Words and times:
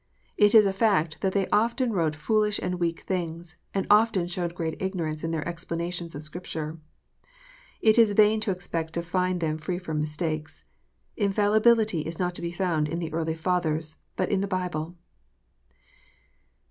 It 0.35 0.55
is 0.55 0.65
a 0.65 0.73
fact 0.73 1.21
that 1.21 1.33
they 1.33 1.47
often 1.49 1.93
wrote 1.93 2.15
foolish 2.15 2.57
and 2.63 2.79
weak 2.79 3.01
things, 3.01 3.57
and 3.71 3.85
often 3.91 4.25
showed 4.27 4.55
great 4.55 4.81
ignorance 4.81 5.23
in 5.23 5.29
their 5.29 5.47
explanations 5.47 6.15
of 6.15 6.23
Scripture. 6.23 6.79
It 7.81 7.99
is 7.99 8.13
vain 8.13 8.39
to 8.39 8.49
expect 8.49 8.93
to 8.93 9.03
find 9.03 9.41
them 9.41 9.59
free 9.59 9.77
from 9.77 10.01
mistakes. 10.01 10.65
Infallibility 11.17 12.01
is 12.01 12.17
not 12.17 12.33
to 12.33 12.41
be 12.41 12.51
found 12.51 12.87
in 12.87 12.97
the 12.97 13.13
early 13.13 13.35
fathers, 13.35 13.97
but 14.15 14.31
in 14.31 14.41
the 14.41 14.47
Bible. 14.47 14.95